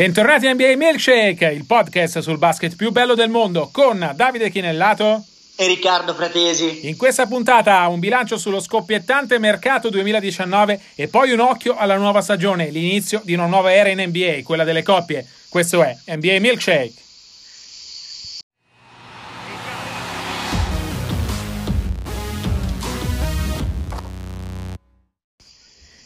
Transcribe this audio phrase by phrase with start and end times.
[0.00, 5.22] Bentornati a NBA Milkshake, il podcast sul basket più bello del mondo con Davide Chinellato
[5.54, 6.88] e Riccardo Fratesi.
[6.88, 12.22] In questa puntata un bilancio sullo scoppiettante mercato 2019 e poi un occhio alla nuova
[12.22, 15.26] stagione, l'inizio di una nuova era in NBA, quella delle coppie.
[15.50, 16.94] Questo è NBA Milkshake.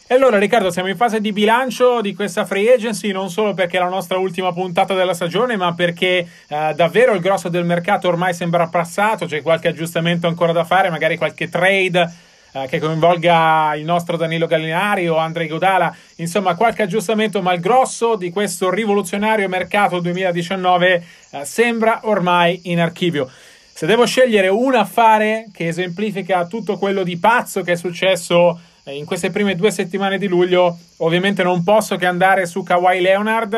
[0.07, 3.77] E allora Riccardo, siamo in fase di bilancio di questa free agency, non solo perché
[3.77, 8.07] è la nostra ultima puntata della stagione, ma perché eh, davvero il grosso del mercato
[8.07, 12.13] ormai sembra passato, c'è qualche aggiustamento ancora da fare, magari qualche trade
[12.51, 17.59] eh, che coinvolga il nostro Danilo Gallinari o Andrei Godala, insomma qualche aggiustamento, ma il
[17.59, 23.27] grosso di questo rivoluzionario mercato 2019 eh, sembra ormai in archivio.
[23.73, 28.59] Se devo scegliere un affare che esemplifica tutto quello di pazzo che è successo
[28.91, 33.53] in queste prime due settimane di luglio, ovviamente non posso che andare su Kawhi Leonard.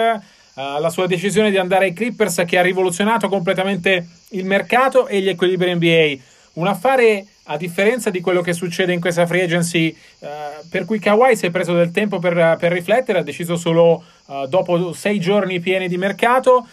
[0.58, 5.22] Uh, la sua decisione di andare ai Clippers che ha rivoluzionato completamente il mercato e
[5.22, 6.24] gli equilibri NBA.
[6.54, 10.28] Un affare a differenza di quello che succede in questa free agency, uh,
[10.70, 14.48] per cui Kawhi si è preso del tempo per, per riflettere, ha deciso solo uh,
[14.48, 16.68] dopo sei giorni pieni di mercato,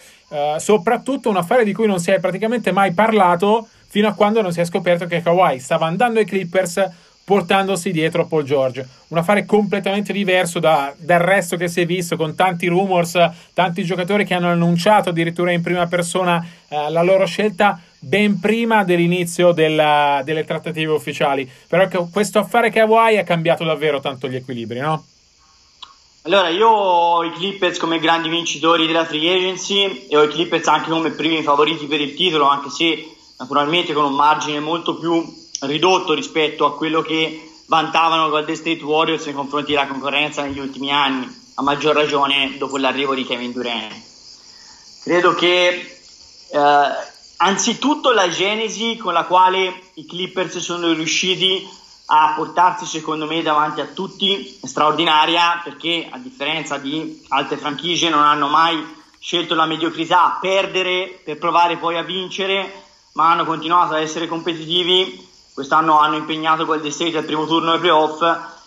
[0.56, 4.50] soprattutto un affare di cui non si è praticamente mai parlato fino a quando non
[4.50, 6.82] si è scoperto che Kawhi stava andando ai Clippers
[7.24, 8.86] portandosi dietro Paul George.
[9.08, 13.18] Un affare completamente diverso da, dal resto che si è visto, con tanti rumors,
[13.54, 18.84] tanti giocatori che hanno annunciato addirittura in prima persona eh, la loro scelta ben prima
[18.84, 21.50] dell'inizio della, delle trattative ufficiali.
[21.66, 25.04] Però questo affare che Hawaii ha cambiato davvero tanto gli equilibri, no?
[26.26, 30.66] Allora, io ho i Clippers come grandi vincitori della free agency e ho i Clippers
[30.68, 35.22] anche come primi favoriti per il titolo, anche se naturalmente con un margine molto più
[35.66, 40.92] ridotto rispetto a quello che vantavano Golden State Warriors nei confronti della concorrenza negli ultimi
[40.92, 43.94] anni, a maggior ragione dopo l'arrivo di Kevin Durant.
[45.02, 45.98] Credo che
[46.50, 46.58] eh,
[47.36, 51.66] anzitutto la genesi con la quale i Clippers sono riusciti
[52.06, 58.10] a portarsi secondo me davanti a tutti è straordinaria perché a differenza di altre franchigie
[58.10, 62.82] non hanno mai scelto la mediocrità, perdere per provare poi a vincere,
[63.14, 67.78] ma hanno continuato a essere competitivi Quest'anno hanno impegnato Golden State al primo turno dei
[67.78, 68.22] playoff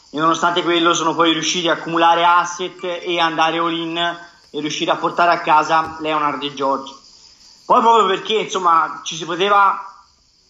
[0.09, 4.95] e nonostante quello sono poi riusciti a accumulare asset e andare all-in e riuscire a
[4.95, 6.93] portare a casa Leonard e George.
[7.65, 9.95] Poi proprio perché insomma ci si poteva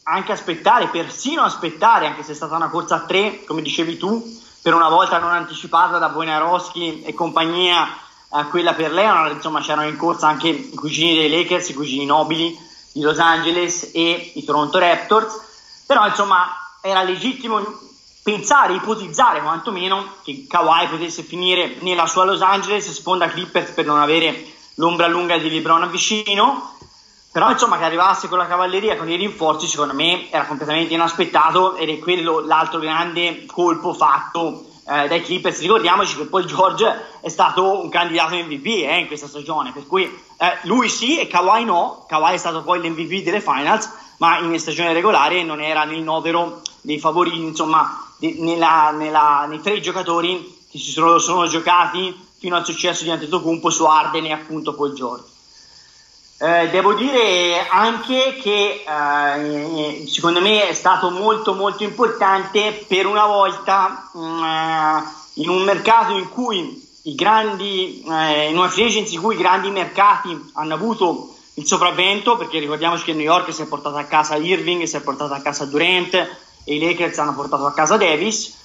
[0.03, 4.24] anche aspettare, persino aspettare, anche se è stata una corsa a tre, come dicevi tu,
[4.62, 7.88] per una volta non anticipata da Wojnarowski e compagnia,
[8.31, 12.06] eh, quella per Leonard, insomma c'erano in corsa anche i cugini dei Lakers, i cugini
[12.06, 12.56] nobili
[12.94, 15.46] di Los Angeles e i Toronto Raptors
[15.88, 16.46] però insomma
[16.81, 17.59] era legittimo
[18.22, 24.00] pensare, ipotizzare quantomeno che Kawhi potesse finire nella sua Los Angeles, sponda Clippers per non
[24.00, 26.75] avere l'ombra lunga di LeBron vicino,
[27.31, 31.75] però insomma che arrivasse con la cavalleria, con i rinforzi, secondo me era completamente inaspettato
[31.75, 35.62] ed è quello l'altro grande colpo fatto eh, dai Clippers.
[35.62, 40.04] Ricordiamoci che poi George è stato un candidato MVP eh, in questa stagione, per cui
[40.04, 44.60] eh, lui sì e Kawhi no, Kawhi è stato poi l'MVP delle finals, ma in
[44.60, 50.56] stagione regolare non era nel novero dei favoriti, insomma, di, nella, nella, nei tre giocatori
[50.70, 54.94] che si sono, sono, giocati fino al successo di Antetokounmpo su Arden e appunto Paul
[54.94, 55.36] George.
[56.40, 63.26] Eh, devo dire anche che eh, secondo me è stato molto molto importante per una
[63.26, 65.04] volta mh, mm, eh,
[65.36, 69.40] in un mercato in cui i grandi, eh, in una free agency in cui i
[69.40, 74.04] grandi mercati hanno avuto il sopravvento, perché ricordiamoci che New York si è portato a
[74.04, 77.98] casa Irving, si è portato a casa Durant e i Lakers hanno portato a casa
[77.98, 78.56] Davis.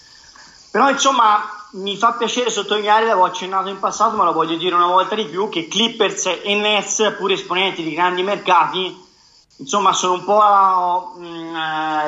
[0.70, 4.86] Però insomma mi fa piacere sottolineare, l'avevo accennato in passato, ma lo voglio dire una
[4.86, 8.94] volta di più, che Clippers e Nets, pur esponenti di grandi mercati,
[9.56, 11.54] insomma sono un po' mh, mm,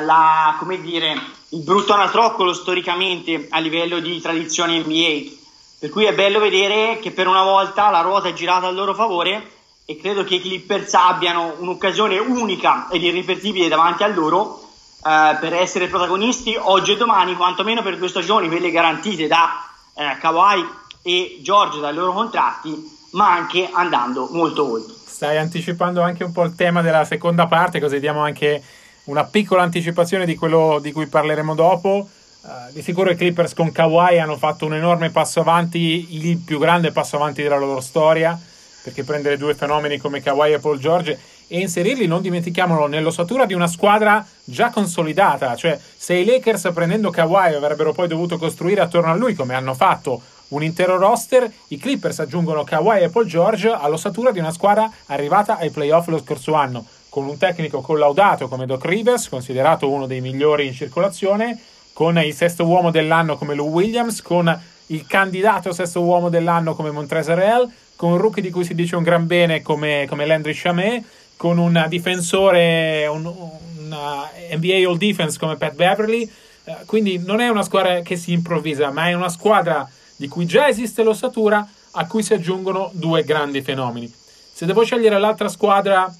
[0.05, 5.33] la, come dire, il brutto anatroccolo storicamente a livello di tradizione NBA.
[5.79, 8.93] Per cui è bello vedere che per una volta la ruota è girata a loro
[8.93, 9.53] favore
[9.85, 14.63] e credo che i Clippers abbiano un'occasione unica ed irripetibile davanti a loro
[15.05, 20.17] eh, per essere protagonisti oggi e domani, quantomeno per due stagioni, quelle garantite da eh,
[20.19, 20.67] Kawhi
[21.03, 24.95] e George dai loro contratti, ma anche andando molto oltre.
[25.05, 28.63] Stai anticipando anche un po' il tema della seconda parte, così diamo anche
[29.03, 32.09] una piccola anticipazione di quello di cui parleremo dopo.
[32.41, 36.59] Uh, di sicuro i Clippers con Kawhi hanno fatto un enorme passo avanti, il più
[36.59, 38.39] grande passo avanti della loro storia
[38.85, 41.17] perché prendere due fenomeni come Kawhi e Paul George
[41.47, 45.55] e inserirli, non dimentichiamolo, nell'ossatura di una squadra già consolidata.
[45.55, 49.73] Cioè, se i Lakers prendendo Kawhi avrebbero poi dovuto costruire attorno a lui, come hanno
[49.73, 54.87] fatto un intero roster, i Clippers aggiungono Kawhi e Paul George all'ossatura di una squadra
[55.07, 60.05] arrivata ai playoff lo scorso anno, con un tecnico collaudato come Doc Rivers, considerato uno
[60.05, 61.59] dei migliori in circolazione,
[61.91, 66.91] con il sesto uomo dell'anno come Lou Williams, con il candidato sesto uomo dell'anno come
[66.91, 70.53] Montrezl Real, con un rookie di cui si dice un gran bene come, come Landry
[70.53, 71.03] Chamet,
[71.37, 76.29] con un difensore, un, una NBA All Defense come Pat Beverly.
[76.63, 80.45] Eh, quindi non è una squadra che si improvvisa, ma è una squadra di cui
[80.45, 84.11] già esiste l'ossatura, a cui si aggiungono due grandi fenomeni.
[84.11, 86.13] Se devo scegliere l'altra squadra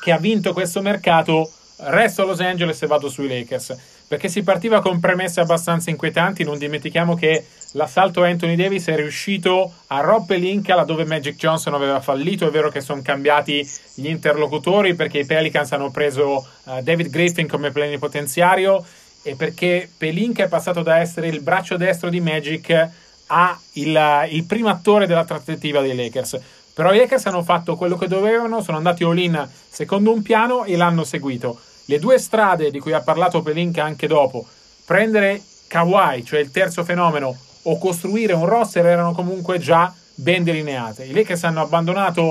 [0.00, 4.42] che ha vinto questo mercato, resto a Los Angeles e vado sui Lakers, perché si
[4.42, 10.40] partiva con premesse abbastanza inquietanti, non dimentichiamo che l'assalto Anthony Davis è riuscito a rompere
[10.40, 15.26] l'Inca laddove Magic Johnson aveva fallito, è vero che sono cambiati gli interlocutori perché i
[15.26, 18.84] Pelicans hanno preso uh, David Griffin come plenipotenziario
[19.22, 22.90] e perché Pelinka è passato da essere il braccio destro di Magic
[23.26, 26.40] a il, il primo attore della trattativa dei Lakers.
[26.72, 30.76] Però i Lakers hanno fatto quello che dovevano, sono andati all-in secondo un piano e
[30.76, 31.58] l'hanno seguito.
[31.86, 34.46] Le due strade di cui ha parlato Pelinka anche dopo,
[34.84, 41.04] prendere Kawhi, cioè il terzo fenomeno, o costruire un roster erano comunque già ben delineate.
[41.04, 42.22] I Lakers hanno abbandonato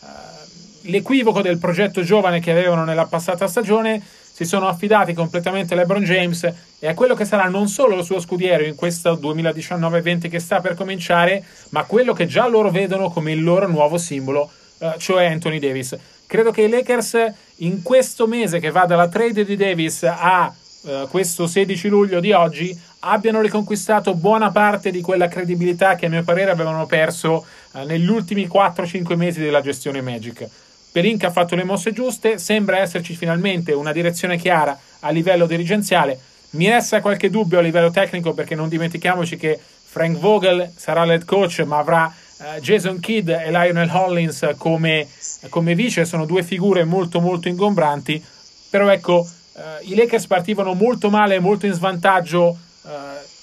[0.00, 0.06] uh,
[0.82, 4.02] l'equivoco del progetto giovane che avevano nella passata stagione
[4.32, 8.04] si sono affidati completamente a LeBron James e a quello che sarà non solo il
[8.04, 13.10] suo scudiero in questo 2019-20 che sta per cominciare, ma quello che già loro vedono
[13.10, 15.96] come il loro nuovo simbolo, eh, cioè Anthony Davis.
[16.26, 20.52] Credo che i Lakers in questo mese che va dalla trade di Davis a
[20.84, 26.08] eh, questo 16 luglio di oggi abbiano riconquistato buona parte di quella credibilità che a
[26.08, 30.48] mio parere avevano perso eh, negli ultimi 4-5 mesi della gestione Magic.
[30.92, 36.18] Pelinka ha fatto le mosse giuste, sembra esserci finalmente una direzione chiara a livello dirigenziale.
[36.50, 41.24] Mi resta qualche dubbio a livello tecnico perché non dimentichiamoci che Frank Vogel sarà l'head
[41.24, 45.08] coach, ma avrà uh, Jason Kidd e Lionel Hollins come,
[45.48, 48.22] come, vice, sono due figure molto molto ingombranti.
[48.68, 52.58] Però ecco, uh, i Lakers partivano molto male, molto in svantaggio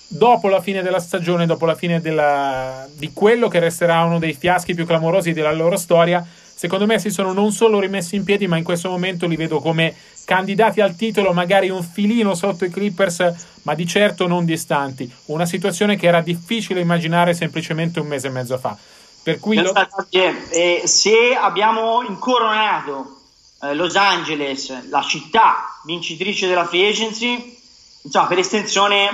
[0.08, 4.34] dopo la fine della stagione, dopo la fine della, di quello che resterà uno dei
[4.34, 6.26] fiaschi più clamorosi della loro storia
[6.60, 9.62] secondo me si sono non solo rimessi in piedi, ma in questo momento li vedo
[9.62, 9.96] come
[10.26, 15.10] candidati al titolo, magari un filino sotto i Clippers, ma di certo non distanti.
[15.28, 18.78] Una situazione che era difficile immaginare semplicemente un mese e mezzo fa.
[19.24, 19.74] Per cui lo...
[20.10, 23.20] eh, se abbiamo incoronato
[23.62, 27.58] eh, Los Angeles, la città vincitrice della free agency,
[28.02, 29.10] insomma, per estensione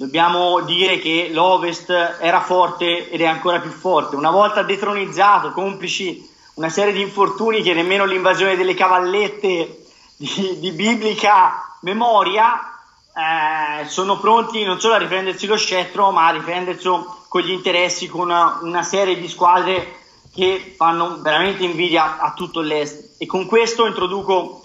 [0.00, 4.16] dobbiamo dire che l'Ovest era forte ed è ancora più forte.
[4.16, 9.84] Una volta detronizzato, complici una serie di infortuni che nemmeno l'invasione delle cavallette
[10.16, 12.80] di, di biblica memoria
[13.14, 18.08] eh, sono pronti non solo a riprendersi lo scettro, ma a riprenderselo con gli interessi,
[18.08, 19.96] con una, una serie di squadre
[20.32, 23.16] che fanno veramente invidia a tutto l'Est.
[23.18, 24.64] E con questo introduco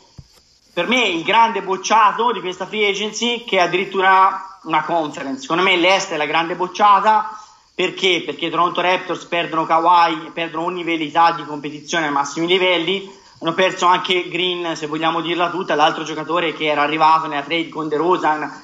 [0.72, 5.42] per me il grande bocciato di questa free agency, che addirittura una conference.
[5.42, 7.40] Secondo me l'Est è la grande bocciata
[7.76, 8.24] perché?
[8.26, 13.86] Perché Toronto Raptors perdono Kawhi, perdono ogni velità di competizione ai massimi livelli, hanno perso
[13.86, 17.98] anche Green, se vogliamo dirla tutta, l'altro giocatore che era arrivato nella trade con De
[17.98, 18.64] Rosan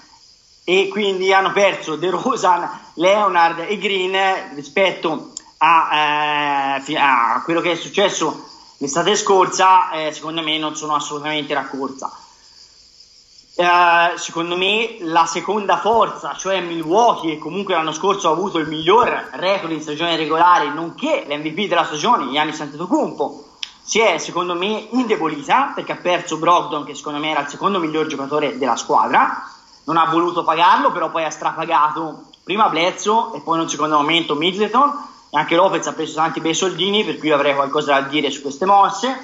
[0.64, 4.18] e quindi hanno perso De Rosan, Leonard e Green
[4.56, 10.96] rispetto a, eh, a quello che è successo l'estate scorsa, eh, secondo me non sono
[10.96, 12.10] assolutamente raccorsa.
[13.62, 18.68] Eh, secondo me la seconda forza, cioè Milwaukee, che comunque l'anno scorso ha avuto il
[18.68, 23.50] miglior record in stagione regolare, nonché l'MVP della stagione, Gianni Antetokounmpo,
[23.84, 27.78] si è secondo me indebolita perché ha perso Brogdon, che secondo me era il secondo
[27.78, 29.48] miglior giocatore della squadra.
[29.84, 33.98] Non ha voluto pagarlo, però poi ha strapagato prima Blezzo e poi in un secondo
[33.98, 35.10] momento Middleton.
[35.30, 38.42] E anche Lopez ha preso tanti bei soldini, per cui avrei qualcosa da dire su
[38.42, 39.20] queste mosse.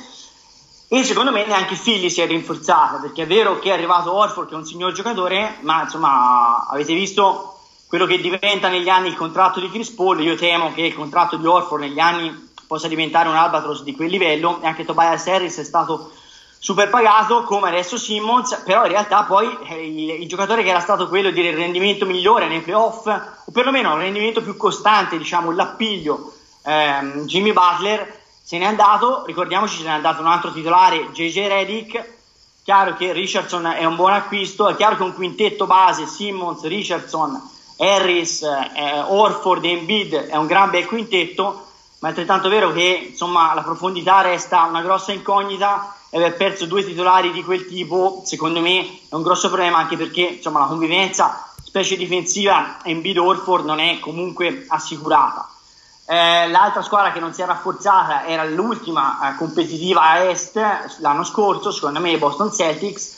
[0.89, 4.47] E secondo me neanche Philly si è rinforzata, perché è vero che è arrivato Orford
[4.47, 9.17] che è un signor giocatore, ma insomma avete visto quello che diventa negli anni il
[9.17, 13.27] contratto di Chris Paul, io temo che il contratto di Orford negli anni possa diventare
[13.27, 16.11] un albatros di quel livello, e anche Tobias Harris è stato
[16.57, 20.79] super pagato come adesso Simmons, però in realtà poi eh, il, il, giocatore che era
[20.79, 26.33] stato quello di rendimento migliore nei playoff, o perlomeno un rendimento più costante, diciamo l'appiglio,
[26.63, 28.16] ehm, Jimmy Butler,
[28.47, 32.13] se n'è andato, ricordiamoci se n'è andato un altro titolare, JJ Redick,
[32.63, 37.41] chiaro che Richardson è un buon acquisto, è chiaro che un quintetto base, Simmons, Richardson,
[37.75, 41.65] Harris, eh, Orford e Embiid è un gran bel quintetto,
[41.99, 46.67] ma è altrettanto vero che insomma la profondità resta una grossa incognita e aver perso
[46.67, 50.67] due titolari di quel tipo secondo me è un grosso problema anche perché insomma la
[50.67, 55.49] convivenza fattispecie difensiva Embiid Orford non è comunque assicurata.
[56.09, 60.57] Eh, l'altra squadra che non si è rafforzata era l'ultima eh, competitiva a est
[60.99, 63.15] l'anno scorso, secondo me i Boston Celtics.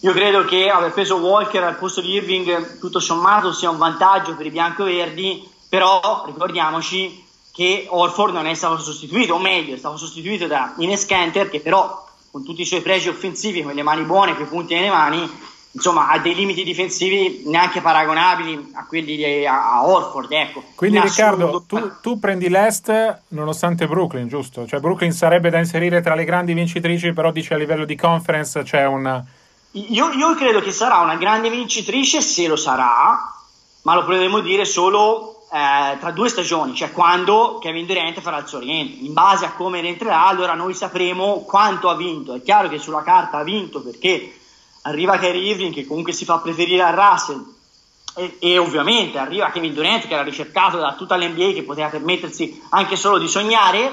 [0.00, 4.34] Io credo che aver preso Walker al posto di Irving tutto sommato sia un vantaggio
[4.34, 9.96] per i bianco-verdi, però ricordiamoci che Orford non è stato sostituito, o meglio, è stato
[9.96, 14.02] sostituito da Ines Kenter, che però con tutti i suoi pregi offensivi, con le mani
[14.02, 15.30] buone, i punti nelle mani,
[15.74, 20.62] insomma ha dei limiti difensivi neanche paragonabili a quelli di a, a Orford ecco.
[20.76, 24.66] quindi Riccardo tu, tu, prendi l'Est nonostante Brooklyn giusto?
[24.66, 28.62] cioè Brooklyn sarebbe da inserire tra le grandi vincitrici però dice a livello di conference
[28.62, 29.22] c'è un
[29.72, 33.34] io, io credo che sarà una grande vincitrice se lo sarà
[33.82, 38.46] ma lo potremo dire solo eh, tra due stagioni, cioè quando Kevin Durant farà il
[38.48, 39.04] suo rientro.
[39.04, 42.34] In base a come rientrerà, allora noi sapremo quanto ha vinto.
[42.34, 44.32] È chiaro che sulla carta ha vinto perché
[44.86, 47.44] arriva Kyrie Irving che comunque si fa preferire a Russell
[48.16, 52.62] e, e, ovviamente arriva Kevin Durant che era ricercato da tutta l'NBA che poteva permettersi
[52.70, 53.92] anche solo di sognare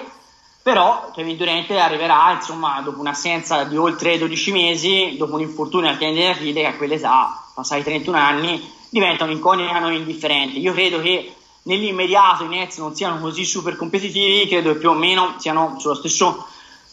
[0.61, 5.97] però Kevin Durant arriverà insomma dopo un'assenza di oltre 12 mesi dopo un infortunio al
[5.97, 10.59] tendine d'Achille che a quell'età passati 31 anni diventa un'incognita non indifferente.
[10.59, 11.33] Io credo che
[11.63, 15.95] nell'immediato i Nets non siano così super competitivi credo che più o meno siano sullo
[15.95, 16.45] stesso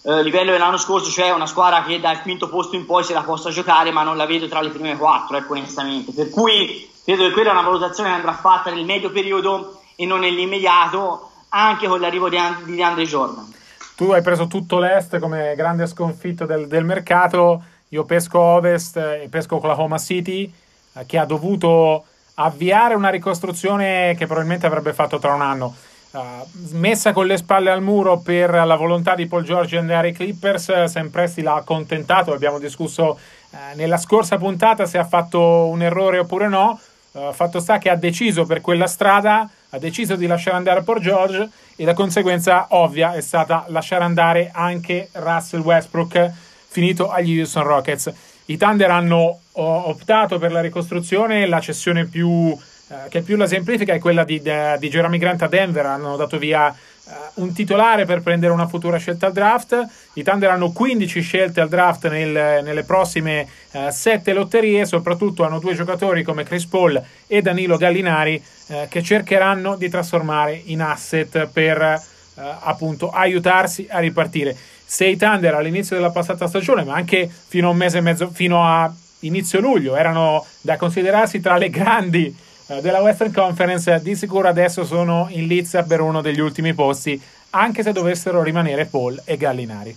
[0.02, 3.22] eh, livello dell'anno scorso, cioè una squadra che dal quinto posto in poi se la
[3.22, 6.12] possa giocare, ma non la vedo tra le prime quattro, ecco, onestamente.
[6.12, 10.06] Per cui credo che quella è una valutazione che andrà fatta nel medio periodo e
[10.06, 13.52] non nell'immediato, anche con l'arrivo di, And- di Andre Jordan.
[13.96, 19.26] Tu hai preso tutto l'est come grande sconfitto del, del mercato, io pesco ovest e
[19.28, 20.52] pesco Oklahoma City,
[20.92, 25.74] eh, che ha dovuto avviare una ricostruzione che probabilmente avrebbe fatto tra un anno.
[26.18, 30.08] Uh, messa con le spalle al muro per la volontà di Paul George e andare
[30.08, 33.16] ai Clippers, Sam Presti l'ha accontentato, abbiamo discusso
[33.50, 36.80] uh, nella scorsa puntata se ha fatto un errore oppure no,
[37.12, 40.98] uh, fatto sta che ha deciso per quella strada, ha deciso di lasciare andare Paul
[40.98, 46.32] George e la conseguenza ovvia è stata lasciare andare anche Russell Westbrook
[46.66, 48.12] finito agli Houston Rockets.
[48.46, 52.58] I Thunder hanno optato per la ricostruzione, la cessione più
[52.90, 55.84] eh, che più la semplifica è quella di, di, Jeremy Grant a Denver.
[55.84, 57.10] Hanno dato via uh,
[57.42, 59.86] un titolare per prendere una futura scelta al draft.
[60.14, 64.86] I Thunder hanno 15 scelte al draft nel, nelle prossime eh, 7 lotterie.
[64.86, 68.42] Soprattutto hanno due giocatori come Chris Paul e Danilo Gallinari
[68.90, 72.02] che cercheranno di trasformare in asset per
[72.34, 74.54] appunto aiutarsi a ripartire.
[74.84, 78.28] Se i Thunder all'inizio della passata stagione, ma anche fino a un mese e mezzo,
[78.30, 82.47] fino a inizio luglio, erano da considerarsi tra le grandi eh,
[82.80, 87.20] della Western Conference di sicuro adesso sono in lizza per uno degli ultimi posti,
[87.50, 89.96] anche se dovessero rimanere Paul e Gallinari.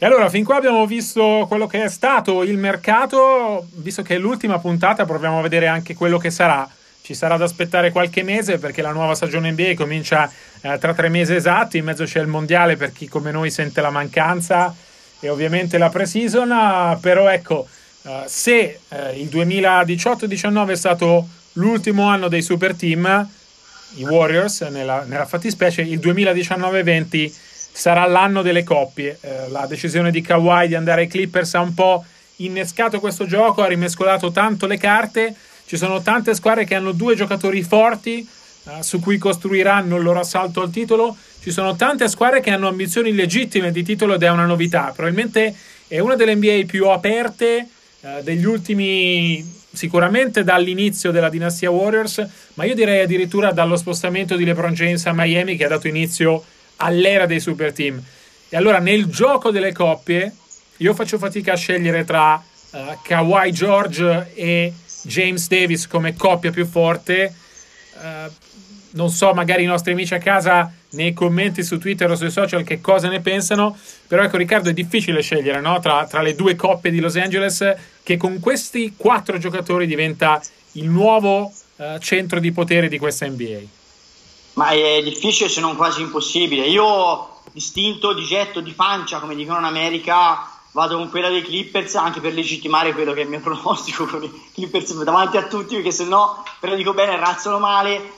[0.00, 4.18] E allora, fin qua abbiamo visto quello che è stato il mercato, visto che è
[4.18, 6.68] l'ultima puntata, proviamo a vedere anche quello che sarà
[7.08, 11.08] ci sarà da aspettare qualche mese perché la nuova stagione NBA comincia eh, tra tre
[11.08, 14.76] mesi esatti, in mezzo c'è il mondiale per chi come noi sente la mancanza
[15.18, 17.66] e ovviamente la pre-season, però ecco,
[18.02, 23.26] eh, se eh, il 2018-19 è stato l'ultimo anno dei super team,
[23.94, 27.32] i Warriors nella, nella fattispecie, il 2019-20
[27.72, 29.16] sarà l'anno delle coppie.
[29.22, 32.04] Eh, la decisione di Kawhi di andare ai Clippers ha un po'
[32.36, 35.34] innescato questo gioco, ha rimescolato tanto le carte
[35.68, 38.26] ci sono tante squadre che hanno due giocatori forti
[38.62, 41.14] uh, su cui costruiranno il loro assalto al titolo.
[41.42, 44.92] Ci sono tante squadre che hanno ambizioni legittime di titolo ed è una novità.
[44.96, 45.54] Probabilmente
[45.86, 47.68] è una delle NBA più aperte
[48.00, 54.46] uh, degli ultimi, sicuramente dall'inizio della dinastia Warriors, ma io direi addirittura dallo spostamento di
[54.46, 56.42] LeBron James a Miami che ha dato inizio
[56.76, 58.02] all'era dei super team.
[58.48, 60.32] E allora nel gioco delle coppie
[60.78, 64.72] io faccio fatica a scegliere tra uh, Kawhi George e
[65.08, 67.34] James Davis come coppia più forte.
[67.94, 68.30] Uh,
[68.90, 72.62] non so, magari i nostri amici a casa nei commenti su Twitter o sui social
[72.62, 75.78] che cosa ne pensano, però ecco Riccardo è difficile scegliere no?
[75.80, 80.40] tra, tra, le due coppie di Los Angeles che con questi quattro giocatori diventa
[80.72, 83.60] il nuovo uh, centro di potere di questa NBA.
[84.54, 86.66] Ma è difficile se non quasi impossibile.
[86.66, 91.96] Io distinto di getto di pancia, come dicono in America, vado con quella dei Clippers
[91.96, 95.74] anche per legittimare quello che è il mio pronostico con i Clippers davanti a tutti
[95.74, 98.16] perché se no però dico bene razzano male.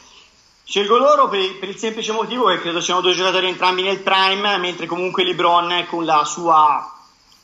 [0.62, 4.56] Scelgo loro per, per, il semplice motivo che credo siano due giocatori entrambi nel prime
[4.58, 6.92] mentre comunque LeBron con la sua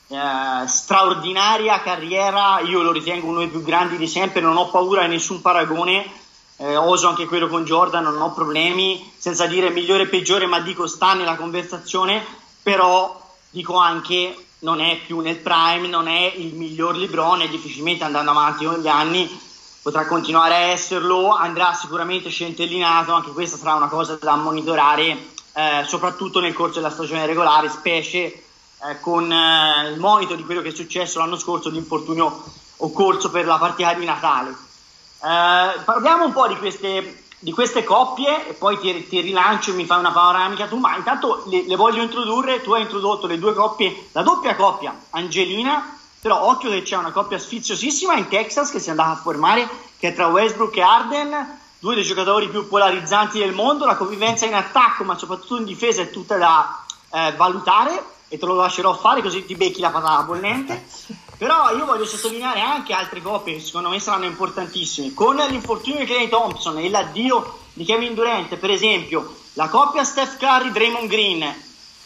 [0.07, 5.01] eh, straordinaria carriera io lo ritengo uno dei più grandi di sempre non ho paura
[5.01, 6.25] di nessun paragone.
[6.59, 10.59] Eh, oso anche quello con Jordan, non ho problemi, senza dire migliore e peggiore, ma
[10.59, 12.25] dico sta nella conversazione,
[12.63, 18.03] però dico anche non è più nel prime, non è il miglior Lebron e difficilmente
[18.03, 19.45] andando avanti con gli anni
[19.81, 25.85] potrà continuare a esserlo, andrà sicuramente centellinato, anche questa sarà una cosa da monitorare eh,
[25.87, 30.69] soprattutto nel corso della stagione regolare, specie eh, con eh, il monito di quello che
[30.69, 32.43] è successo l'anno scorso, l'infortunio
[32.77, 34.49] occorso per la partita di Natale.
[34.49, 39.75] Eh, parliamo un po' di queste, di queste coppie e poi ti, ti, rilancio e
[39.75, 43.37] mi fai una panoramica tu, ma intanto le, le, voglio introdurre, tu hai introdotto le
[43.37, 48.71] due coppie, la doppia coppia, Angelina, però occhio che c'è una coppia sfiziosissima in Texas
[48.71, 52.49] che si è andata a formare, che è tra Westbrook e Arden, due dei giocatori
[52.49, 56.83] più polarizzanti del mondo, la convivenza in attacco ma soprattutto in difesa è tutta da
[57.11, 60.85] eh, valutare e te lo lascerò fare così ti becchi la patata bollente.
[61.37, 65.13] Però io voglio sottolineare anche altre coppie che secondo me saranno importantissime.
[65.13, 70.37] Con l'infortunio di Clay Thompson e l'addio di Kevin Durant, per esempio, la coppia Steph
[70.37, 71.55] Curry-Draymond Green,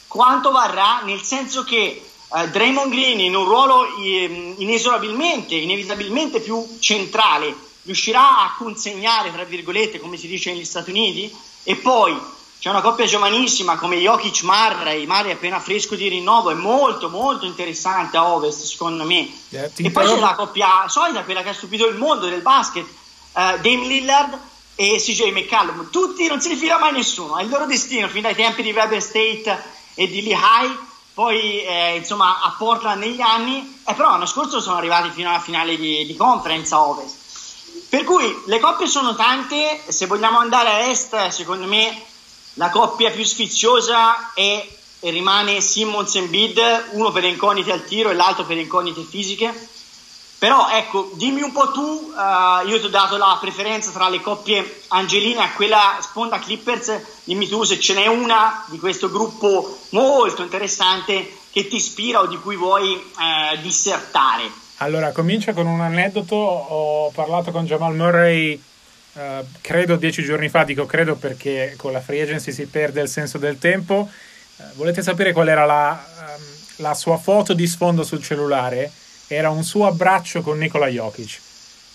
[0.07, 1.01] quanto varrà?
[1.05, 8.43] Nel senso che eh, Draymond Green in un ruolo eh, inesorabilmente, inevitabilmente più centrale, riuscirà
[8.43, 11.33] a consegnare, tra virgolette, come si dice negli Stati Uniti?
[11.63, 12.19] E poi
[12.61, 17.47] c'è una coppia giovanissima come Jokic Marray, Marray appena fresco di rinnovo, è molto molto
[17.47, 19.27] interessante a Ovest secondo me.
[19.49, 22.85] Yeah, e poi c'è la coppia solida, quella che ha stupito il mondo del basket,
[22.85, 24.37] uh, Dame Lillard
[24.75, 25.89] e CJ McCallum.
[25.89, 28.73] Tutti non se li fila mai nessuno, è il loro destino fin dai tempi di
[28.73, 29.63] Weber State
[29.95, 30.77] e di Lehigh,
[31.15, 35.39] poi eh, insomma a Portland negli anni, e però l'anno scorso sono arrivati fino alla
[35.39, 37.89] finale di, di conference a Ovest.
[37.89, 42.09] Per cui le coppie sono tante, se vogliamo andare a est, secondo me
[42.55, 46.59] la coppia più sfiziosa è e rimane Simmons e Bid,
[46.91, 49.51] uno per le incognite al tiro e l'altro per le incognite fisiche.
[50.37, 54.21] Però ecco, dimmi un po' tu, uh, io ti ho dato la preferenza tra le
[54.21, 59.79] coppie Angelina e quella sponda Clippers, dimmi tu se ce n'è una di questo gruppo
[59.89, 64.49] molto interessante che ti ispira o di cui vuoi uh, dissertare.
[64.77, 68.59] Allora, comincia con un aneddoto, ho parlato con Jamal Murray
[69.13, 73.09] Uh, credo dieci giorni fa, dico credo perché con la free agency si perde il
[73.09, 74.09] senso del tempo.
[74.55, 76.43] Uh, volete sapere qual era la, um,
[76.77, 78.89] la, sua foto di sfondo sul cellulare?
[79.27, 81.39] Era un suo abbraccio con Nikola Jokic.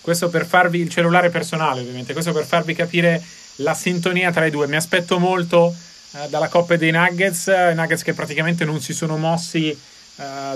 [0.01, 3.19] Questo per farvi il cellulare personale, ovviamente, questo per farvi capire
[3.57, 4.67] la sintonia tra i due.
[4.67, 9.95] Mi aspetto molto uh, dalla coppia dei Nuggets, Nuggets che praticamente non si sono mossi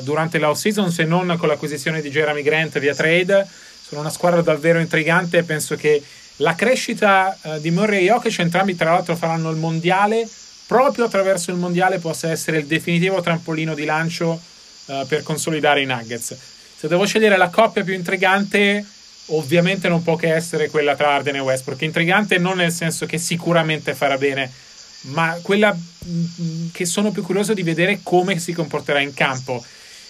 [0.01, 3.47] durante la off-season se non con l'acquisizione di Jeremy Grant via trade.
[3.79, 6.01] Sono una squadra davvero intrigante e penso che
[6.37, 10.27] la crescita uh, di Murray e Jokic, entrambi tra l'altro faranno il mondiale,
[10.65, 14.41] proprio attraverso il mondiale possa essere il definitivo trampolino di lancio
[14.85, 16.37] uh, per consolidare i Nuggets.
[16.77, 18.83] Se devo scegliere la coppia più intrigante,
[19.27, 21.81] ovviamente non può che essere quella tra Arden e Westbrook.
[21.81, 24.51] Intrigante non nel senso che sicuramente farà bene,
[25.01, 29.63] ma quella mm, che sono più curioso di vedere come si comporterà in campo.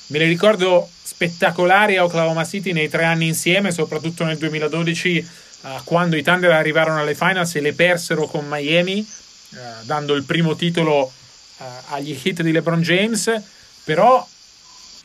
[0.07, 5.27] Me le ricordo spettacolari a Oklahoma City nei tre anni insieme, soprattutto nel 2012
[5.61, 10.23] uh, quando i Thunder arrivarono alle finals e le persero con Miami, uh, dando il
[10.23, 11.11] primo titolo
[11.57, 13.41] uh, agli hit di LeBron James,
[13.83, 14.27] però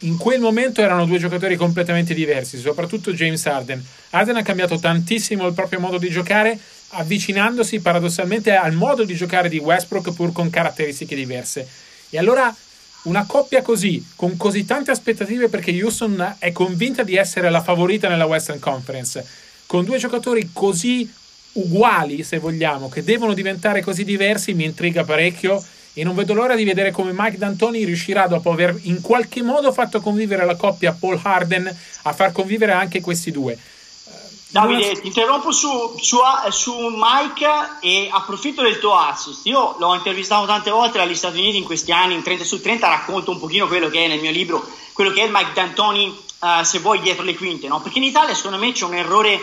[0.00, 3.82] in quel momento erano due giocatori completamente diversi, soprattutto James Harden.
[4.10, 6.58] Harden ha cambiato tantissimo il proprio modo di giocare,
[6.90, 11.66] avvicinandosi paradossalmente al modo di giocare di Westbrook pur con caratteristiche diverse.
[12.10, 12.54] E allora
[13.02, 18.08] una coppia così, con così tante aspettative perché Houston è convinta di essere la favorita
[18.08, 19.24] nella Western Conference,
[19.66, 21.12] con due giocatori così
[21.52, 26.54] uguali, se vogliamo, che devono diventare così diversi, mi intriga parecchio e non vedo l'ora
[26.54, 30.96] di vedere come Mike D'Antoni riuscirà, dopo aver in qualche modo fatto convivere la coppia
[30.98, 33.58] Paul Harden, a far convivere anche questi due.
[34.48, 36.18] Davide, ti interrompo su, su,
[36.50, 37.46] su, Mike
[37.80, 39.44] e approfitto del tuo assist.
[39.46, 42.88] Io l'ho intervistato tante volte dagli Stati Uniti in questi anni, in 30 su 30
[42.88, 46.24] racconto un pochino quello che è nel mio libro, quello che è il Mike D'Antoni
[46.38, 47.80] uh, se vuoi, dietro le quinte, no?
[47.80, 49.40] Perché in Italia secondo me c'è un errore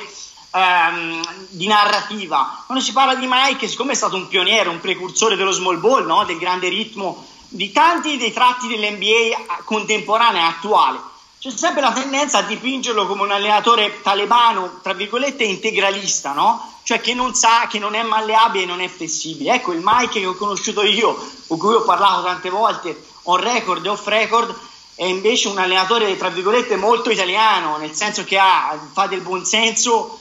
[0.52, 2.64] um, di narrativa.
[2.66, 6.06] Quando si parla di Mike, siccome è stato un pioniere, un precursore dello small ball,
[6.06, 6.24] no?
[6.24, 11.00] Del grande ritmo, di tanti dei tratti dell'NBA contemporanea, attuale,
[11.40, 16.72] c'è sempre la tendenza a dipingerlo come un allenatore talebano, tra virgolette, integralista, no?
[16.84, 19.56] Cioè che non sa, che non è malleabile e non è flessibile.
[19.56, 21.16] Ecco, il Mike che ho conosciuto io,
[21.48, 24.56] con cui ho parlato tante volte, on record e off record,
[24.96, 30.20] è invece un allenatore, tra virgolette, molto italiano, nel senso che ha, fa del buonsenso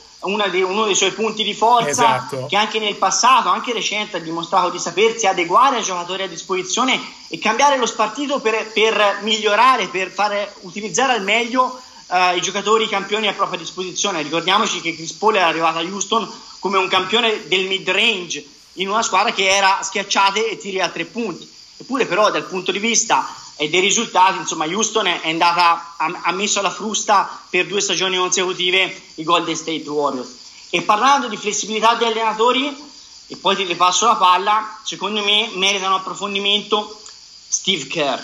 [0.50, 2.46] dei, uno dei suoi punti di forza, esatto.
[2.46, 7.00] che anche nel passato, anche recente, ha dimostrato di sapersi adeguare ai giocatori a disposizione
[7.28, 12.88] e cambiare lo spartito per, per migliorare, per fare, utilizzare al meglio uh, i giocatori
[12.88, 14.22] campioni a propria disposizione.
[14.22, 16.30] Ricordiamoci che Chris Paul è arrivato a Houston
[16.60, 20.88] come un campione del mid range in una squadra che era schiacciate e tiri a
[20.88, 21.50] tre punti.
[21.78, 26.58] Eppure però dal punto di vista eh, dei risultati, insomma Houston è andata, ha, messo
[26.58, 30.40] alla frusta per due stagioni consecutive i Golden State Warriors.
[30.70, 32.90] E parlando di flessibilità degli allenatori,
[33.26, 37.00] e poi ti ripasso la palla, secondo me meritano approfondimento
[37.48, 38.20] Steve Kerr.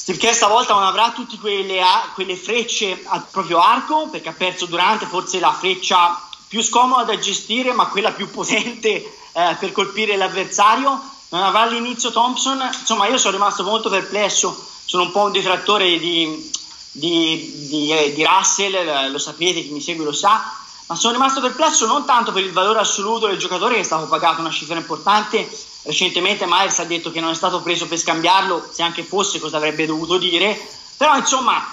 [0.00, 1.82] Steve Kerr stavolta non avrà tutte quelle,
[2.14, 7.18] quelle frecce al proprio arco, perché ha perso durante forse la freccia più scomoda da
[7.18, 8.88] gestire, ma quella più potente
[9.32, 11.00] eh, per colpire l'avversario.
[11.30, 12.60] Non avrà all'inizio Thompson.
[12.80, 14.68] Insomma, io sono rimasto molto perplesso.
[14.84, 16.50] Sono un po' un detrattore di,
[16.90, 20.52] di, di, eh, di Russell, lo sapete, chi mi segue lo sa.
[20.86, 24.06] Ma sono rimasto perplesso non tanto per il valore assoluto del giocatore, che è stato
[24.06, 25.48] pagato una cifra importante.
[25.82, 29.56] Recentemente Myers ha detto che non è stato preso per scambiarlo, se anche fosse cosa
[29.56, 30.60] avrebbe dovuto dire.
[30.96, 31.64] Però, insomma,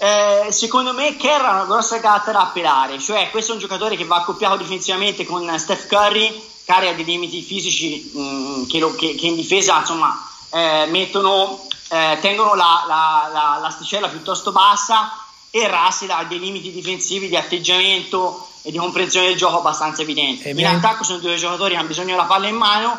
[0.00, 3.96] eh, secondo me Kerr ha una grossa carta da appellare, cioè questo è un giocatore
[3.96, 8.94] che va accoppiato difensivamente con Steph Curry, ha dei limiti fisici mh, mm, che, lo,
[8.94, 10.16] che, che, in difesa insomma
[10.50, 15.10] eh, mettono, eh, tengono la, la, la, l'asticella piuttosto bassa
[15.50, 20.50] e Russell ha dei limiti difensivi di atteggiamento e di comprensione del gioco abbastanza evidenti.
[20.50, 22.96] In attacco sono due giocatori che hanno bisogno della palla in mano.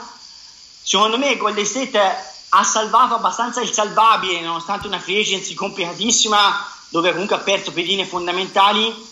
[0.81, 1.99] Secondo me Golden State
[2.49, 8.05] ha salvato abbastanza il salvabile nonostante una free agency complicatissima dove comunque ha perso pedine
[8.05, 9.07] fondamentali.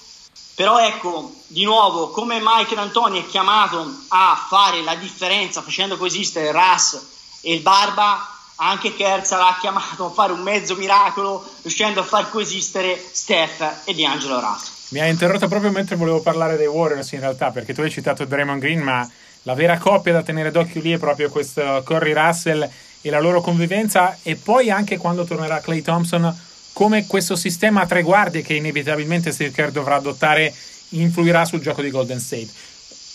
[0.55, 6.51] Però ecco, di nuovo, come Mike D'Antoni è chiamato a fare la differenza facendo coesistere
[6.51, 6.99] Russ
[7.41, 12.29] e il Barba, anche Kerr sarà chiamato a fare un mezzo miracolo riuscendo a far
[12.31, 14.89] coesistere Steph e D'Angelo Russ.
[14.89, 18.25] Mi ha interrotto proprio mentre volevo parlare dei Warriors in realtà, perché tu hai citato
[18.25, 19.07] Draymond Green, ma
[19.43, 22.67] la vera coppia da tenere d'occhio lì è proprio questo Corey Russell
[23.01, 26.35] e la loro convivenza e poi anche quando tornerà Clay Thompson
[26.77, 30.53] come questo sistema a tre guardie che inevitabilmente Kerr dovrà adottare
[30.89, 32.49] influirà sul gioco di Golden State.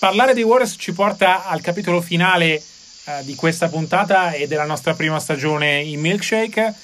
[0.01, 2.63] Parlare dei Warriors ci porta al capitolo finale eh,
[3.23, 6.75] di questa puntata e della nostra prima stagione in Milkshake eh,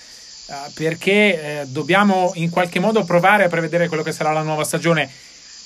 [0.75, 5.11] perché eh, dobbiamo in qualche modo provare a prevedere quello che sarà la nuova stagione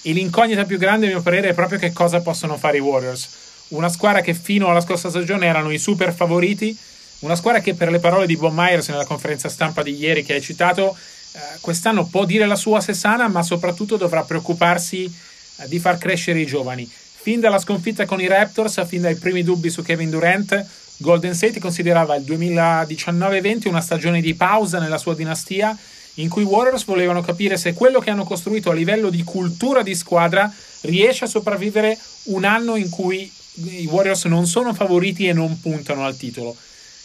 [0.01, 3.29] e l'incognita più grande a mio parere è proprio che cosa possono fare i Warriors.
[3.69, 6.75] Una squadra che fino alla scorsa stagione erano i super favoriti,
[7.23, 10.35] una squadra che per le parole di Bob Myers nella conferenza stampa di ieri che
[10.35, 10.97] hai citato,
[11.33, 15.99] eh, quest'anno può dire la sua se sana, ma soprattutto dovrà preoccuparsi eh, di far
[15.99, 16.89] crescere i giovani.
[17.23, 21.61] Fin dalla sconfitta con i Raptors, fin dai primi dubbi su Kevin Durant, Golden State
[21.61, 25.77] considerava il 2019-20 una stagione di pausa nella sua dinastia,
[26.15, 29.83] in cui i Warriors volevano capire se quello che hanno costruito a livello di cultura
[29.83, 35.33] di squadra riesce a sopravvivere un anno in cui i Warriors non sono favoriti e
[35.33, 36.57] non puntano al titolo.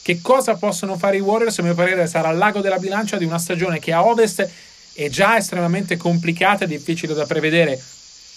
[0.08, 1.60] Che cosa possono fare i Warriors?
[1.60, 4.50] A mio parere sarà il lago della bilancia di una stagione che a ovest
[4.94, 7.78] è già estremamente complicata e difficile da prevedere.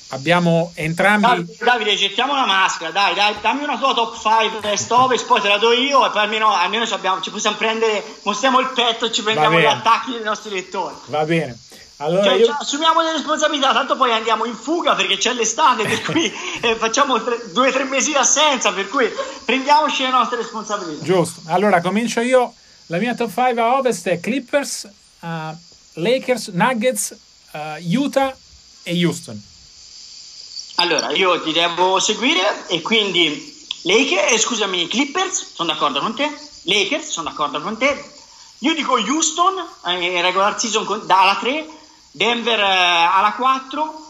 [0.08, 1.28] Abbiamo entrambi.
[1.28, 5.40] Davide, Davide, gettiamo la maschera, dai, dai, dammi una tua top 5 est ovest, poi
[5.40, 8.72] te la do io e poi almeno, almeno ci, abbiamo, ci possiamo prendere, mostriamo il
[8.74, 10.96] petto e ci prendiamo gli attacchi dei nostri lettori.
[11.06, 11.56] Va bene.
[12.00, 12.46] Allora cioè, io...
[12.46, 16.32] cioè, assumiamo le responsabilità, tanto poi andiamo in fuga perché c'è l'estate, per cui
[16.62, 19.06] eh, facciamo tre, due o tre mesi di assenza, per cui
[19.44, 21.04] prendiamoci le nostre responsabilità.
[21.04, 22.54] Giusto, allora comincio io.
[22.86, 24.88] La mia top 5 a ovest è Clippers,
[25.20, 25.28] uh,
[25.94, 27.16] Lakers, Nuggets,
[27.52, 28.34] uh, Utah
[28.82, 29.40] e Houston.
[30.76, 36.28] Allora, io ti devo seguire e quindi Lakers, eh, scusami, Clippers, sono d'accordo con te.
[36.62, 38.04] Lakers, sono d'accordo con te.
[38.60, 39.54] Io dico Houston,
[39.86, 41.78] eh, regular season dalla 3
[42.12, 44.08] Denver eh, alla 4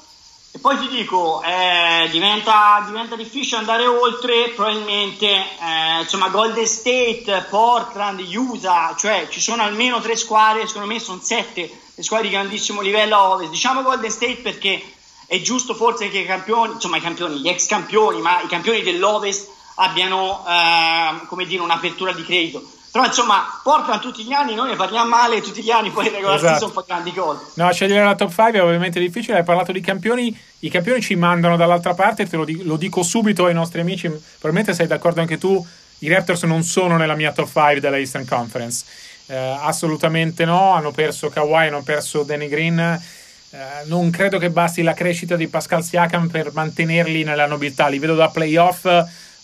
[0.52, 7.46] e poi ti dico eh, diventa, diventa, difficile andare oltre probabilmente eh, insomma Golden State,
[7.48, 12.32] Portland, Utah cioè ci sono almeno tre squadre secondo me sono sette le squadre di
[12.32, 13.50] grandissimo livello a ovest.
[13.50, 14.82] Diciamo Golden State perché
[15.26, 18.82] è giusto forse che i campioni insomma i campioni, gli ex campioni ma i campioni
[18.82, 24.70] dell'ovest abbiano eh, come dire un'apertura di credito però insomma, Portland tutti gli anni, noi
[24.70, 26.52] ne parliamo male tutti gli anni, poi in regular esatto.
[26.58, 27.44] season fa grandi cose.
[27.54, 31.14] No, scegliere la top 5 è ovviamente difficile, hai parlato di campioni, i campioni ci
[31.14, 35.20] mandano dall'altra parte, te lo, dico, lo dico subito ai nostri amici, probabilmente sei d'accordo
[35.20, 35.64] anche tu,
[35.98, 38.84] i Raptors non sono nella mia top 5 della Eastern Conference.
[39.26, 42.78] Eh, assolutamente no, hanno perso Kawhi, hanno perso Danny Green.
[42.78, 47.86] Eh, non credo che basti la crescita di Pascal Siakam per mantenerli nella nobiltà.
[47.86, 48.84] Li vedo da playoff,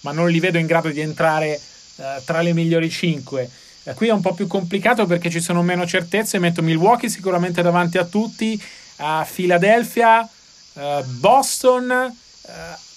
[0.01, 1.61] ma non li vedo in grado di entrare
[1.97, 3.51] eh, tra le migliori 5.
[3.85, 6.39] Eh, qui è un po' più complicato perché ci sono meno certezze.
[6.39, 8.61] Metto Milwaukee sicuramente davanti a tutti,
[8.97, 10.29] a Philadelphia,
[10.75, 12.15] eh, Boston.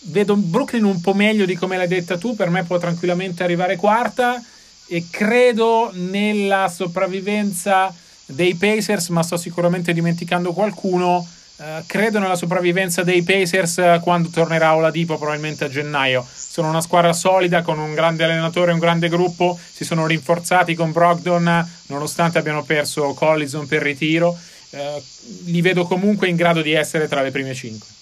[0.04, 2.36] vedo Brooklyn un po' meglio di come l'hai detta tu.
[2.36, 4.44] Per me può tranquillamente arrivare quarta.
[4.88, 7.94] E credo nella sopravvivenza
[8.26, 11.26] dei Pacers, ma sto sicuramente dimenticando qualcuno.
[11.60, 16.26] Uh, credo nella sopravvivenza dei Pacers uh, quando tornerà Oladipo probabilmente a gennaio.
[16.34, 19.60] Sono una squadra solida con un grande allenatore e un grande gruppo.
[19.70, 24.38] Si sono rinforzati con Brogdon nonostante abbiano perso Collison per ritiro.
[24.70, 25.04] Uh,
[25.48, 27.99] li vedo comunque in grado di essere tra le prime 5.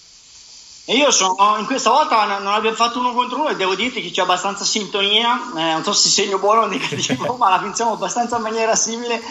[0.90, 4.02] E io sono, in questa volta non abbiamo fatto uno contro uno e devo dirti
[4.02, 7.92] che c'è abbastanza sintonia, eh, non so se segno buono o negativo, ma la pensiamo
[7.92, 9.22] abbastanza in maniera simile.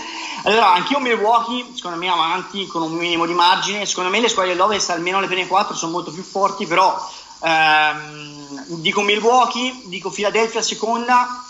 [0.42, 4.52] Allora, anch'io Milwaukee, secondo me avanti con un minimo di margine, secondo me le squadre
[4.52, 6.94] dell'Ovest almeno le prime 4 sono molto più forti, però
[7.42, 11.42] ehm, dico Milwaukee, dico Philadelphia seconda,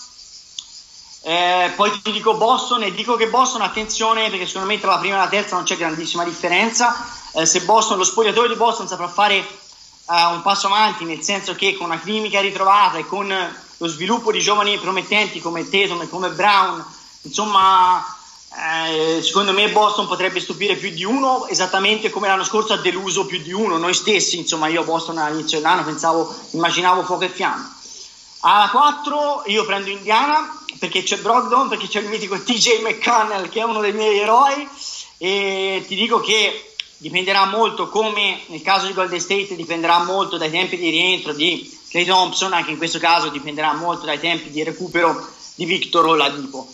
[1.23, 4.99] eh, poi ti dico Boston e dico che Boston, attenzione perché secondo me tra la
[4.99, 6.95] prima e la terza non c'è grandissima differenza,
[7.33, 9.64] eh, se Boston, lo spogliatore di Boston saprà fare
[10.07, 13.33] uh, un passo avanti, nel senso che con una clinica ritrovata e con
[13.79, 16.85] lo sviluppo di giovani promettenti come Tatum e come Brown,
[17.23, 18.05] insomma,
[18.59, 23.27] eh, secondo me Boston potrebbe stupire più di uno, esattamente come l'anno scorso ha deluso
[23.27, 27.29] più di uno, noi stessi, insomma, io a Boston all'inizio dell'anno pensavo, immaginavo fuoco e
[27.29, 27.75] fiamme.
[28.40, 33.61] Alla 4 io prendo Indiana perché c'è Brogdon, perché c'è il mitico TJ McConnell che
[33.61, 34.69] è uno dei miei eroi
[35.19, 40.51] e ti dico che dipenderà molto come nel caso di Golden State dipenderà molto dai
[40.51, 44.63] tempi di rientro di Clay Thompson anche in questo caso dipenderà molto dai tempi di
[44.63, 46.67] recupero di Victor Oladipo.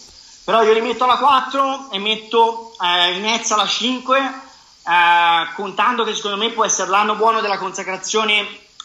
[0.45, 6.15] Però io li metto alla 4 e metto eh, Nets alla 5 eh, contando che
[6.15, 8.41] secondo me può essere l'anno buono della consacrazione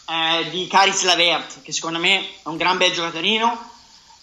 [0.08, 3.67] eh, di Caris Lavert che secondo me è un gran bel giocatorino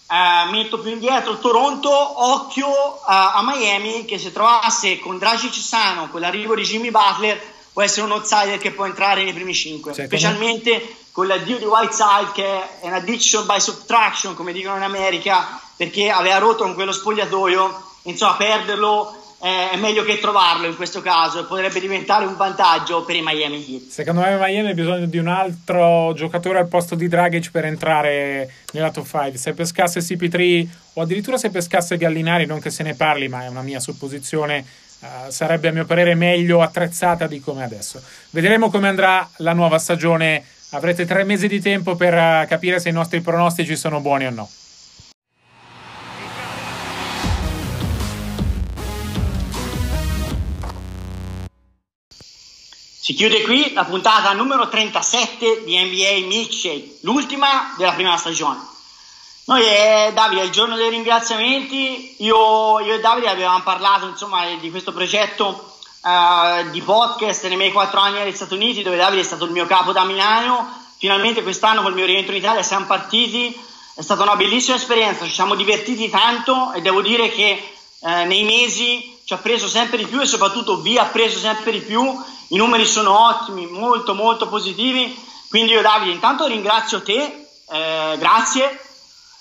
[0.08, 6.08] Uh, metto più indietro Toronto, occhio uh, a Miami che se trovasse con Dragic sano,
[6.08, 7.40] con l'arrivo di Jimmy Butler,
[7.72, 11.64] può essere un outsider che può entrare nei primi 5, cioè, specialmente con l'addio di
[11.64, 16.74] Whiteside che è un addiction by subtraction, come dicono in America, perché aveva rotto con
[16.74, 22.34] quello spogliatoio, insomma perderlo eh, è meglio che trovarlo in questo caso potrebbe diventare un
[22.34, 23.90] vantaggio per i Miami Heat.
[23.90, 28.50] Secondo me Miami ha bisogno di un altro giocatore al posto di Dragic per entrare
[28.72, 29.36] nella top 5.
[29.36, 33.48] Se pescasse CP3 o addirittura se pescasse Gallinari, non che se ne parli, ma è
[33.48, 34.64] una mia supposizione,
[34.98, 38.02] uh, sarebbe a mio parere meglio attrezzata di come adesso.
[38.30, 40.44] Vedremo come andrà la nuova stagione.
[40.70, 44.30] Avrete tre mesi di tempo per uh, capire se i nostri pronostici sono buoni o
[44.30, 44.48] no.
[53.06, 58.58] Si chiude qui la puntata numero 37 di NBA Milkshake, l'ultima della prima stagione.
[59.44, 64.70] Noi e Davide, il giorno dei ringraziamenti, io, io e Davide avevamo parlato insomma, di
[64.72, 69.24] questo progetto uh, di podcast nei miei quattro anni negli Stati Uniti, dove Davide è
[69.24, 70.68] stato il mio capo da Milano.
[70.98, 73.56] Finalmente quest'anno col mio rientro in Italia siamo partiti,
[73.94, 78.44] è stata una bellissima esperienza, ci siamo divertiti tanto e devo dire che uh, nei
[78.44, 82.00] mesi ci ha preso sempre di più e soprattutto vi ha preso sempre di più.
[82.48, 88.80] I numeri sono ottimi, molto molto positivi, quindi io Davide intanto ringrazio te, eh, grazie,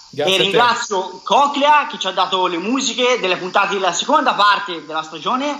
[0.09, 4.85] grazie e ringrazio Coclea che ci ha dato le musiche delle puntate della seconda parte
[4.87, 5.55] della stagione,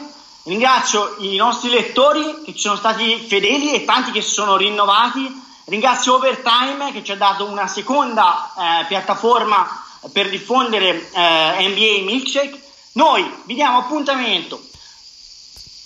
[0.46, 5.44] ringrazio i nostri lettori che ci sono stati fedeli e tanti che si sono rinnovati,
[5.66, 12.64] ringrazio Overtime che ci ha dato una seconda eh, piattaforma per diffondere eh, NBA Milkshake.
[12.96, 14.62] Noi vi diamo appuntamento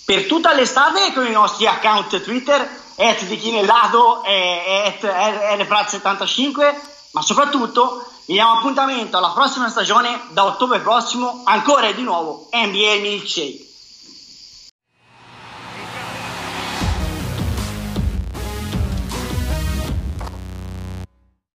[0.04, 2.60] per tutta l'estate con i nostri account Twitter,
[2.96, 5.02] at di Chinellato e at
[5.60, 6.74] rfrat75,
[7.12, 12.48] ma soprattutto vi diamo appuntamento alla prossima stagione da ottobre prossimo, ancora e di nuovo
[12.52, 13.69] NBA Milkshake.